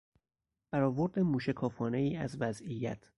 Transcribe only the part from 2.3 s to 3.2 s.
وضعیت